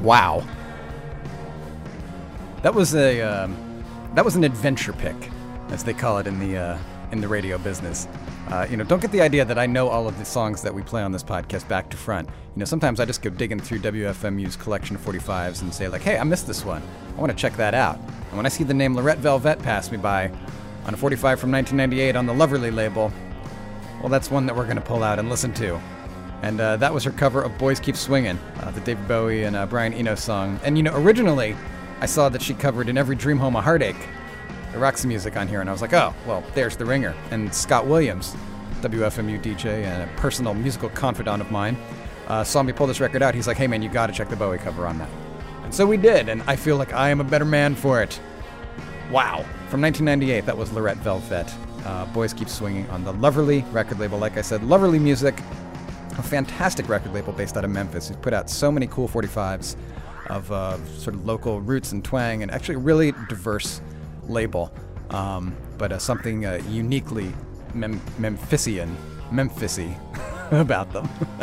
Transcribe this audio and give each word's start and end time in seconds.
Wow. 0.00 0.46
That 2.62 2.74
was 2.74 2.94
a 2.94 3.22
um, 3.22 3.84
that 4.14 4.24
was 4.24 4.36
an 4.36 4.44
adventure 4.44 4.92
pick, 4.92 5.16
as 5.68 5.84
they 5.84 5.94
call 5.94 6.18
it 6.18 6.26
in 6.26 6.38
the 6.38 6.56
uh, 6.56 6.78
in 7.12 7.20
the 7.20 7.28
radio 7.28 7.58
business. 7.58 8.08
Uh, 8.48 8.66
you 8.70 8.76
know, 8.76 8.84
don't 8.84 9.02
get 9.02 9.10
the 9.10 9.20
idea 9.20 9.44
that 9.44 9.58
I 9.58 9.66
know 9.66 9.88
all 9.88 10.06
of 10.06 10.18
the 10.18 10.24
songs 10.24 10.62
that 10.62 10.72
we 10.72 10.82
play 10.82 11.02
on 11.02 11.10
this 11.10 11.22
podcast 11.22 11.66
back 11.68 11.90
to 11.90 11.96
front. 11.96 12.28
You 12.28 12.60
know, 12.60 12.64
sometimes 12.64 13.00
I 13.00 13.04
just 13.04 13.20
go 13.20 13.30
digging 13.30 13.58
through 13.58 13.80
WFMU's 13.80 14.56
collection 14.56 14.94
of 14.96 15.04
45s 15.04 15.62
and 15.62 15.72
say 15.72 15.88
like, 15.88 16.02
"Hey, 16.02 16.18
I 16.18 16.24
missed 16.24 16.46
this 16.46 16.64
one. 16.64 16.82
I 17.16 17.20
want 17.20 17.30
to 17.30 17.38
check 17.38 17.56
that 17.56 17.74
out." 17.74 17.98
And 17.98 18.36
when 18.36 18.46
I 18.46 18.48
see 18.48 18.64
the 18.64 18.74
name 18.74 18.94
Lorette 18.94 19.18
Velvette 19.18 19.62
pass 19.62 19.90
me 19.90 19.98
by 19.98 20.30
on 20.86 20.94
a 20.94 20.96
45 20.96 21.40
from 21.40 21.50
1998 21.50 22.16
on 22.16 22.26
the 22.26 22.32
Loverly 22.32 22.72
label, 22.74 23.12
well, 24.00 24.08
that's 24.08 24.30
one 24.30 24.46
that 24.46 24.54
we're 24.54 24.64
going 24.64 24.76
to 24.76 24.82
pull 24.82 25.02
out 25.02 25.18
and 25.18 25.28
listen 25.28 25.52
to. 25.54 25.80
And 26.42 26.60
uh, 26.60 26.76
that 26.76 26.92
was 26.92 27.04
her 27.04 27.10
cover 27.10 27.42
of 27.42 27.56
Boys 27.58 27.80
Keep 27.80 27.96
Swinging, 27.96 28.38
uh, 28.60 28.70
the 28.70 28.80
David 28.80 29.08
Bowie 29.08 29.44
and 29.44 29.56
uh, 29.56 29.66
Brian 29.66 29.94
Eno 29.94 30.14
song. 30.14 30.60
And 30.62 30.76
you 30.76 30.82
know, 30.82 30.94
originally, 30.96 31.56
I 32.00 32.06
saw 32.06 32.28
that 32.28 32.42
she 32.42 32.54
covered 32.54 32.88
In 32.88 32.98
Every 32.98 33.16
Dream 33.16 33.38
Home 33.38 33.56
a 33.56 33.60
Heartache, 33.62 33.96
the 34.72 34.78
Roxy 34.78 35.08
music 35.08 35.36
on 35.36 35.48
here, 35.48 35.60
and 35.60 35.68
I 35.68 35.72
was 35.72 35.80
like, 35.80 35.94
oh, 35.94 36.14
well, 36.26 36.44
there's 36.54 36.76
the 36.76 36.84
ringer. 36.84 37.14
And 37.30 37.52
Scott 37.54 37.86
Williams, 37.86 38.36
WFMU 38.82 39.42
DJ 39.42 39.84
and 39.84 40.02
a 40.02 40.14
personal 40.16 40.52
musical 40.52 40.90
confidant 40.90 41.40
of 41.40 41.50
mine, 41.50 41.76
uh, 42.28 42.44
saw 42.44 42.62
me 42.62 42.72
pull 42.72 42.86
this 42.86 43.00
record 43.00 43.22
out. 43.22 43.34
He's 43.34 43.46
like, 43.46 43.56
hey 43.56 43.66
man, 43.66 43.82
you 43.82 43.88
gotta 43.88 44.12
check 44.12 44.28
the 44.28 44.36
Bowie 44.36 44.58
cover 44.58 44.86
on 44.86 44.98
that. 44.98 45.08
And 45.64 45.74
so 45.74 45.86
we 45.86 45.96
did, 45.96 46.28
and 46.28 46.42
I 46.42 46.56
feel 46.56 46.76
like 46.76 46.92
I 46.92 47.08
am 47.08 47.20
a 47.20 47.24
better 47.24 47.44
man 47.44 47.74
for 47.74 48.02
it. 48.02 48.20
Wow. 49.10 49.44
From 49.68 49.80
1998, 49.80 50.46
that 50.46 50.56
was 50.56 50.72
Lorette 50.72 50.98
Velvette. 50.98 51.52
Uh, 51.84 52.04
Boys 52.06 52.32
Keep 52.32 52.48
Swinging 52.48 52.88
on 52.90 53.04
the 53.04 53.12
Loverly 53.14 53.64
record 53.72 53.98
label. 53.98 54.18
Like 54.18 54.36
I 54.36 54.42
said, 54.42 54.60
Loverly 54.62 55.00
Music, 55.00 55.40
a 56.18 56.22
fantastic 56.22 56.88
record 56.88 57.12
label 57.12 57.32
based 57.32 57.56
out 57.56 57.64
of 57.64 57.70
Memphis, 57.70 58.08
who's 58.08 58.16
put 58.16 58.32
out 58.32 58.48
so 58.48 58.72
many 58.72 58.86
cool 58.86 59.08
45s 59.08 59.76
of 60.28 60.50
uh, 60.50 60.84
sort 60.86 61.14
of 61.14 61.24
local 61.24 61.60
roots 61.60 61.92
and 61.92 62.04
twang, 62.04 62.42
and 62.42 62.50
actually 62.50 62.76
a 62.76 62.78
really 62.78 63.12
diverse 63.28 63.80
label, 64.28 64.72
um, 65.10 65.56
but 65.78 65.92
uh, 65.92 65.98
something 65.98 66.46
uh, 66.46 66.60
uniquely 66.68 67.32
Mem- 67.74 68.00
Memphisian, 68.18 68.96
Memphisy 69.30 69.94
about 70.50 70.92
them. 70.92 71.08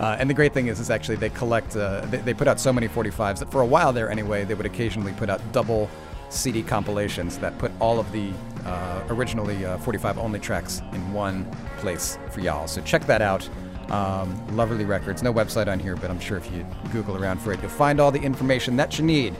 uh, 0.00 0.16
and 0.18 0.28
the 0.28 0.34
great 0.34 0.52
thing 0.52 0.68
is, 0.68 0.80
is 0.80 0.90
actually 0.90 1.16
they 1.16 1.30
collect, 1.30 1.76
uh, 1.76 2.02
they, 2.06 2.18
they, 2.18 2.34
put 2.34 2.46
out 2.46 2.60
so 2.60 2.72
many 2.72 2.88
45s 2.88 3.38
that 3.38 3.50
for 3.50 3.62
a 3.62 3.66
while 3.66 3.92
there 3.92 4.10
anyway, 4.10 4.44
they 4.44 4.54
would 4.54 4.66
occasionally 4.66 5.12
put 5.12 5.30
out 5.30 5.40
double 5.52 5.88
CD 6.28 6.62
compilations 6.62 7.38
that 7.38 7.56
put 7.58 7.72
all 7.80 7.98
of 7.98 8.10
the 8.12 8.30
uh, 8.64 9.02
originally 9.08 9.64
uh, 9.64 9.78
45 9.78 10.18
only 10.18 10.38
tracks 10.38 10.80
in 10.92 11.12
one 11.12 11.50
place 11.78 12.18
for 12.30 12.40
y'all. 12.40 12.68
So 12.68 12.80
check 12.82 13.06
that 13.06 13.22
out. 13.22 13.48
Um, 13.90 14.86
Records. 14.86 15.22
No 15.22 15.32
website 15.32 15.66
on 15.66 15.78
here, 15.78 15.96
but 15.96 16.10
I'm 16.10 16.20
sure 16.20 16.36
if 16.36 16.50
you 16.52 16.64
Google 16.92 17.16
around 17.16 17.38
for 17.38 17.52
it, 17.52 17.60
you'll 17.60 17.70
find 17.70 18.00
all 18.00 18.10
the 18.10 18.20
information 18.20 18.76
that 18.76 18.98
you 18.98 19.04
need. 19.04 19.34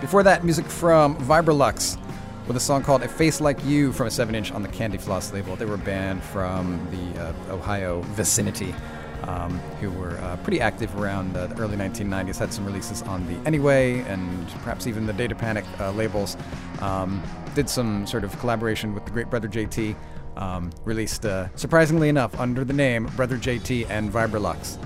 Before 0.00 0.24
that, 0.24 0.42
music 0.42 0.66
from 0.66 1.16
Vibralux 1.18 1.96
with 2.48 2.56
a 2.56 2.60
song 2.60 2.82
called 2.82 3.02
A 3.02 3.08
Face 3.08 3.40
Like 3.40 3.64
You 3.64 3.92
from 3.92 4.08
a 4.08 4.10
7 4.10 4.34
inch 4.34 4.50
on 4.50 4.62
the 4.62 4.68
Candy 4.68 4.98
Floss 4.98 5.32
label. 5.32 5.54
They 5.54 5.64
were 5.64 5.74
a 5.74 5.78
band 5.78 6.22
from 6.22 6.84
the 6.90 7.22
uh, 7.22 7.54
Ohio 7.54 8.00
vicinity. 8.02 8.74
Um, 9.22 9.60
who 9.80 9.88
were 9.92 10.18
uh, 10.18 10.36
pretty 10.38 10.60
active 10.60 11.00
around 11.00 11.36
uh, 11.36 11.46
the 11.46 11.56
early 11.60 11.76
1990s, 11.76 12.38
had 12.38 12.52
some 12.52 12.66
releases 12.66 13.02
on 13.02 13.24
the 13.28 13.38
Anyway 13.46 14.00
and 14.00 14.48
perhaps 14.64 14.88
even 14.88 15.06
the 15.06 15.12
Datapanik 15.12 15.64
uh, 15.78 15.92
labels. 15.92 16.36
Um, 16.80 17.22
did 17.54 17.68
some 17.68 18.04
sort 18.04 18.24
of 18.24 18.36
collaboration 18.40 18.94
with 18.94 19.04
the 19.04 19.12
great 19.12 19.30
Brother 19.30 19.46
JT. 19.46 19.94
Um, 20.36 20.70
released, 20.84 21.26
uh, 21.26 21.54
surprisingly 21.56 22.08
enough, 22.08 22.38
under 22.40 22.64
the 22.64 22.72
name 22.72 23.06
Brother 23.16 23.36
JT 23.36 23.88
and 23.90 24.10
Vibralux. 24.10 24.78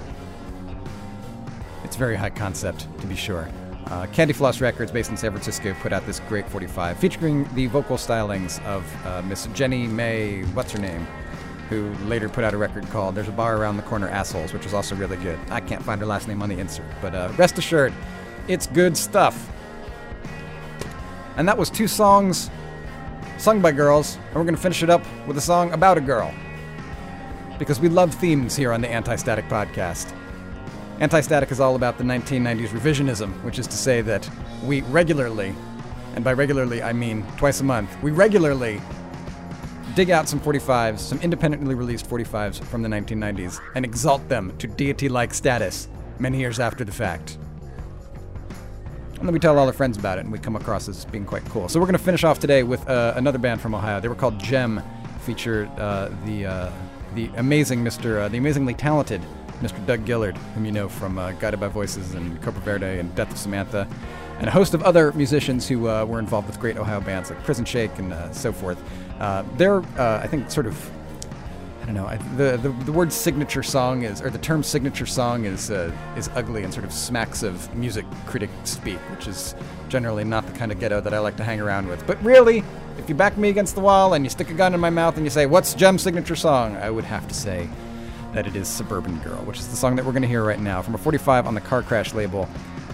It's 1.85 1.97
very 1.97 2.17
high 2.17 2.31
concept, 2.31 2.89
to 3.01 3.07
be 3.07 3.15
sure. 3.15 3.49
Uh, 3.87 4.07
Candy 4.07 4.33
Floss 4.33 4.61
Records, 4.61 4.91
based 4.91 5.11
in 5.11 5.17
San 5.17 5.31
Francisco, 5.31 5.73
put 5.81 5.93
out 5.93 6.05
this 6.05 6.19
great 6.29 6.49
45 6.49 6.99
featuring 6.99 7.49
the 7.55 7.67
vocal 7.69 7.97
stylings 7.97 8.61
of 8.65 9.07
uh, 9.07 9.23
Miss 9.23 9.47
Jenny 9.55 9.87
May, 9.87 10.43
what's 10.47 10.73
her 10.73 10.81
name, 10.81 11.07
who 11.69 11.93
later 12.07 12.29
put 12.29 12.43
out 12.43 12.53
a 12.53 12.57
record 12.57 12.85
called 12.91 13.15
There's 13.15 13.29
a 13.29 13.33
Bar 13.33 13.57
Around 13.57 13.77
the 13.77 13.85
Corner 13.85 14.09
Assholes, 14.09 14.53
which 14.53 14.67
is 14.67 14.75
also 14.75 14.97
really 14.97 15.17
good. 15.19 15.39
I 15.51 15.61
can't 15.61 15.83
find 15.83 16.01
her 16.01 16.07
last 16.07 16.27
name 16.27 16.43
on 16.43 16.49
the 16.49 16.59
insert, 16.59 16.87
but 17.01 17.15
uh, 17.15 17.33
rest 17.37 17.59
assured, 17.59 17.93
it's 18.49 18.67
good 18.67 18.97
stuff. 18.97 19.53
And 21.37 21.47
that 21.47 21.57
was 21.57 21.71
two 21.71 21.87
songs 21.87 22.51
sung 23.39 23.61
by 23.61 23.73
girls, 23.73 24.17
and 24.17 24.35
we're 24.37 24.45
going 24.45 24.55
to 24.55 24.61
finish 24.61 24.83
it 24.83 24.91
up 24.91 25.05
with 25.27 25.37
a 25.37 25.41
song 25.41 25.73
about 25.73 25.99
a 25.99 26.01
girl. 26.01 26.33
Because 27.59 27.81
we 27.81 27.89
love 27.89 28.15
themes 28.15 28.57
here 28.57 28.73
on 28.73 28.81
the 28.81 28.89
Anti 28.89 29.17
Static 29.17 29.47
Podcast. 29.49 30.13
Anti 31.01 31.21
Static 31.21 31.51
is 31.51 31.61
all 31.61 31.77
about 31.77 31.99
the 31.99 32.05
1990s 32.05 32.69
revisionism, 32.69 33.31
which 33.45 33.59
is 33.59 33.67
to 33.67 33.77
say 33.77 34.01
that 34.03 34.29
we 34.65 34.81
regularly, 34.83 35.55
and 36.15 36.25
by 36.25 36.33
regularly 36.33 36.83
I 36.83 36.93
mean 36.93 37.25
twice 37.37 37.61
a 37.61 37.65
month, 37.65 37.95
we 38.03 38.11
regularly 38.11 38.81
dig 39.95 40.11
out 40.11 40.29
some 40.29 40.41
45s, 40.41 40.99
some 40.99 41.21
independently 41.21 41.75
released 41.75 42.09
45s 42.09 42.63
from 42.65 42.83
the 42.83 42.89
1990s, 42.89 43.61
and 43.75 43.85
exalt 43.85 44.27
them 44.29 44.57
to 44.59 44.67
deity 44.67 45.09
like 45.09 45.33
status 45.33 45.89
many 46.19 46.39
years 46.39 46.61
after 46.61 46.85
the 46.85 46.93
fact. 46.93 47.39
And 49.19 49.27
then 49.27 49.33
we 49.33 49.39
tell 49.39 49.59
all 49.59 49.67
our 49.67 49.73
friends 49.73 49.97
about 49.97 50.19
it, 50.19 50.23
and 50.23 50.33
we 50.33 50.39
come 50.39 50.57
across 50.57 50.89
as 50.89 51.07
being 51.07 51.25
quite 51.25 51.45
cool. 51.47 51.69
So 51.69 51.81
we're 51.81 51.87
going 51.87 51.99
to 51.99 52.05
finish 52.05 52.23
off 52.23 52.39
today 52.39 52.63
with 52.63 52.87
uh, 52.89 53.15
another 53.17 53.39
band 53.39 53.63
from 53.63 53.75
Ohio. 53.75 53.99
They 53.99 54.09
were 54.09 54.15
called 54.15 54.39
Gem, 54.39 54.83
featured 55.21 55.69
uh, 55.79 56.11
the 56.25 56.47
uh, 56.47 56.73
the 57.15 57.31
amazing 57.37 57.83
Mr. 57.83 58.21
Uh, 58.21 58.29
the 58.29 58.37
amazingly 58.37 58.75
talented 58.75 59.23
Mr. 59.61 59.85
Doug 59.87 60.07
Gillard, 60.07 60.37
whom 60.55 60.67
you 60.67 60.73
know 60.73 60.89
from 60.89 61.19
uh, 61.19 61.33
Guided 61.33 61.59
by 61.59 61.69
Voices 61.69 62.15
and 62.15 62.41
Cobra 62.43 62.61
Verde 62.61 62.99
and 62.99 63.15
Death 63.15 63.31
of 63.31 63.39
Samantha, 63.39 63.89
and 64.39 64.49
a 64.49 64.51
host 64.51 64.75
of 64.75 64.83
other 64.83 65.13
musicians 65.13 65.67
who 65.67 65.89
uh, 65.89 66.05
were 66.05 66.19
involved 66.19 66.47
with 66.47 66.61
great 66.61 66.77
Ohio 66.77 67.01
bands 67.01 67.31
like 67.31 67.43
Prison 67.43 67.65
Shake 67.65 67.99
and 67.99 68.15
so 68.35 68.53
forth. 68.53 68.79
they're, 69.57 69.83
I 69.99 70.27
think, 70.27 70.51
sort 70.51 70.67
of 70.67 70.91
I 71.87 71.93
don't 71.93 72.03
know. 72.03 72.07
I, 72.07 72.17
the, 72.37 72.57
the 72.57 72.71
the 72.85 72.91
word 72.91 73.13
signature 73.13 73.63
song 73.63 74.03
is, 74.03 74.21
or 74.21 74.29
the 74.29 74.39
term 74.39 74.65
signature 74.65 75.07
song 75.07 75.45
is 75.45 75.71
uh, 75.71 75.93
is 76.17 76.29
ugly 76.35 76.65
and 76.65 76.75
sort 76.75 76.85
of 76.85 76.93
smacks 76.93 77.45
of 77.45 77.73
music 77.77 78.05
critic 78.27 78.51
speak, 78.65 78.99
which 79.13 79.29
is 79.29 79.55
generally 79.89 80.25
not 80.25 80.45
the 80.47 80.53
kind 80.59 80.73
of 80.73 80.81
ghetto 80.81 81.01
that 81.01 81.15
I 81.15 81.21
like 81.21 81.37
to 81.37 81.45
hang 81.45 81.61
around 81.61 81.87
with. 81.87 82.05
But 82.05 82.21
really, 82.25 82.65
if 82.99 83.09
you 83.09 83.15
back 83.15 83.37
me 83.37 83.51
against 83.51 83.77
the 83.77 83.83
wall 83.83 84.15
and 84.15 84.25
you 84.25 84.31
stick 84.31 84.51
a 84.51 84.55
gun 84.55 84.75
in 84.75 84.81
my 84.81 84.91
mouth 84.91 85.17
and 85.17 85.25
you 85.25 85.31
say, 85.31 85.47
"What's 85.47 85.75
Gem's 85.75 86.03
signature 86.03 86.35
song?" 86.35 86.77
I 86.77 86.91
would 86.91 87.05
have 87.05 87.29
to 87.29 87.35
say 87.35 87.69
that 88.33 88.49
it 88.49 88.57
is 88.57 88.67
"Suburban 88.67 89.21
Girl," 89.21 89.39
which 89.45 89.61
is 89.61 89.69
the 89.69 89.77
song 89.77 89.95
that 89.95 90.05
we're 90.05 90.11
going 90.11 90.23
to 90.23 90.29
hear 90.29 90.43
right 90.43 90.59
now 90.59 90.83
from 90.83 90.97
a 90.97 90.99
45 90.99 91.47
on 91.47 91.55
the 91.55 91.61
Car 91.61 91.85
Crash 91.85 92.15
label 92.15 92.49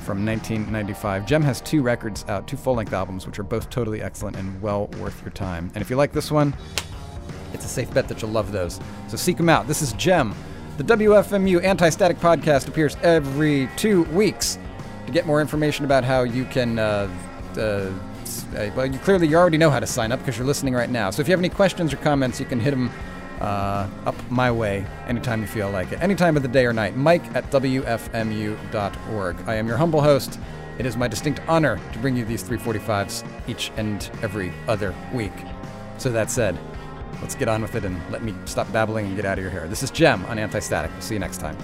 from 0.04 0.26
1995. 0.26 1.24
Gem 1.24 1.42
has 1.42 1.62
two 1.62 1.80
records 1.80 2.26
out, 2.28 2.46
two 2.46 2.58
full-length 2.58 2.92
albums, 2.92 3.26
which 3.26 3.38
are 3.38 3.44
both 3.44 3.70
totally 3.70 4.02
excellent 4.02 4.36
and 4.36 4.60
well 4.60 4.88
worth 4.98 5.22
your 5.22 5.30
time. 5.30 5.70
And 5.74 5.80
if 5.80 5.88
you 5.88 5.96
like 5.96 6.12
this 6.12 6.30
one, 6.30 6.54
it's 7.52 7.64
a 7.64 7.68
safe 7.68 7.92
bet 7.92 8.08
that 8.08 8.22
you'll 8.22 8.30
love 8.30 8.52
those. 8.52 8.80
So 9.08 9.16
seek 9.16 9.36
them 9.36 9.48
out. 9.48 9.66
This 9.66 9.82
is 9.82 9.92
Gem. 9.94 10.34
The 10.78 10.84
WFMU 10.84 11.62
Anti 11.62 11.90
Static 11.90 12.18
Podcast 12.18 12.66
appears 12.68 12.96
every 13.02 13.68
two 13.76 14.04
weeks. 14.04 14.58
To 15.06 15.12
get 15.12 15.26
more 15.26 15.40
information 15.40 15.84
about 15.84 16.04
how 16.04 16.22
you 16.22 16.44
can, 16.44 16.78
uh, 16.78 17.08
uh, 17.56 17.90
well, 18.74 18.86
you 18.86 18.98
clearly 19.00 19.26
you 19.26 19.36
already 19.36 19.58
know 19.58 19.70
how 19.70 19.80
to 19.80 19.86
sign 19.86 20.12
up 20.12 20.20
because 20.20 20.38
you're 20.38 20.46
listening 20.46 20.74
right 20.74 20.88
now. 20.88 21.10
So 21.10 21.20
if 21.20 21.28
you 21.28 21.32
have 21.32 21.40
any 21.40 21.48
questions 21.48 21.92
or 21.92 21.96
comments, 21.98 22.40
you 22.40 22.46
can 22.46 22.60
hit 22.60 22.70
them 22.70 22.90
uh, 23.40 23.88
up 24.06 24.14
my 24.30 24.50
way 24.50 24.86
anytime 25.08 25.40
you 25.40 25.48
feel 25.48 25.68
like 25.70 25.92
it, 25.92 26.00
any 26.00 26.14
time 26.14 26.36
of 26.36 26.42
the 26.42 26.48
day 26.48 26.64
or 26.64 26.72
night. 26.72 26.96
Mike 26.96 27.24
at 27.34 27.50
WFMU.org. 27.50 29.36
I 29.46 29.54
am 29.56 29.66
your 29.66 29.76
humble 29.76 30.00
host. 30.00 30.38
It 30.78 30.86
is 30.86 30.96
my 30.96 31.08
distinct 31.08 31.40
honor 31.48 31.78
to 31.92 31.98
bring 31.98 32.16
you 32.16 32.24
these 32.24 32.42
345s 32.42 33.24
each 33.48 33.70
and 33.76 34.08
every 34.22 34.52
other 34.68 34.94
week. 35.12 35.32
So 35.98 36.10
that 36.12 36.30
said, 36.30 36.58
let's 37.22 37.34
get 37.34 37.48
on 37.48 37.62
with 37.62 37.74
it 37.74 37.84
and 37.84 37.98
let 38.10 38.22
me 38.22 38.34
stop 38.44 38.70
babbling 38.72 39.06
and 39.06 39.16
get 39.16 39.24
out 39.24 39.38
of 39.38 39.42
your 39.42 39.50
hair. 39.50 39.66
This 39.68 39.82
is 39.82 39.90
Gem 39.90 40.24
on 40.26 40.38
Anti 40.38 40.58
Static. 40.58 40.90
See 41.00 41.14
you 41.14 41.20
next 41.20 41.38
time. 41.38 41.56